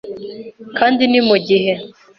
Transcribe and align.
kandi 0.77 1.03
ni 1.11 1.21
mu 1.27 1.35
gihe 1.47 1.73